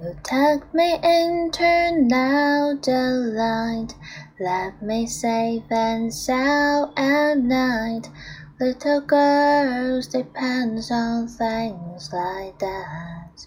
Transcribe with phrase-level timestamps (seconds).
[0.00, 3.96] You tuck me in, turn out the light,
[4.38, 8.08] let me safe and sound at night.
[8.60, 13.46] Little girls depends on things like that.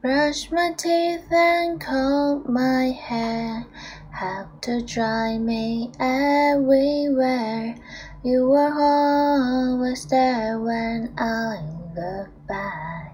[0.00, 3.66] Brush my teeth and comb my hair,
[4.12, 7.76] have to dry me everywhere.
[8.24, 11.60] You were always there when I
[11.94, 13.09] look back.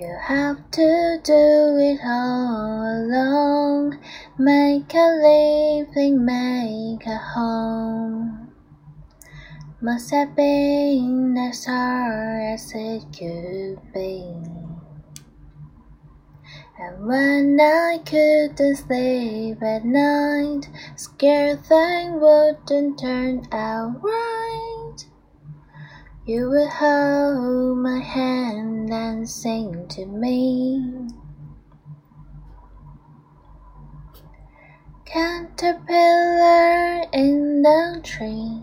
[0.00, 3.98] You have to do it all alone.
[4.38, 8.52] Make a living, make a home.
[9.80, 14.22] Must have been as hard as it could be.
[16.78, 25.04] And when I couldn't sleep at night, scared things wouldn't turn out right.
[26.24, 27.87] You hand and
[29.28, 31.06] sing to me.
[35.04, 38.62] Caterpillar in the tree,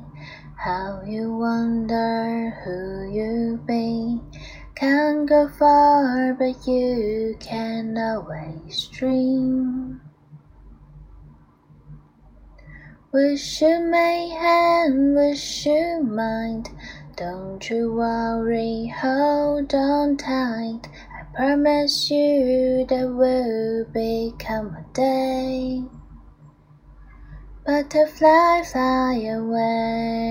[0.58, 4.20] how you wonder who you be.
[4.76, 10.02] Can't go far, but you can always dream.
[13.14, 16.66] Wish you may and wish you might.
[17.18, 20.82] Don't you worry, hold on tight.
[21.18, 25.86] I promise you there will become a day.
[27.66, 30.26] Butterfly, fly away.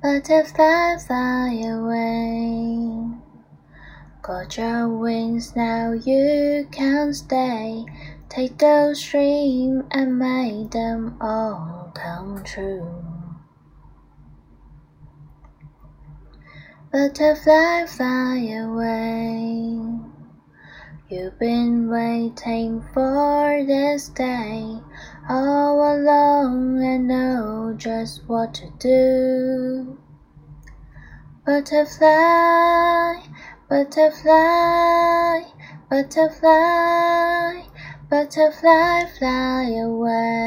[0.00, 3.10] Butterfly, fly away.
[4.22, 7.86] Got your wings now, you can stay.
[8.36, 12.86] Take those dreams and make them all come true.
[16.92, 19.80] Butterfly, fly away.
[21.08, 24.82] You've been waiting for this day
[25.30, 29.98] all along and know just what to do.
[31.46, 33.14] Butterfly,
[33.70, 35.40] butterfly,
[35.88, 37.65] butterfly,
[38.08, 40.45] butterfly, fly away.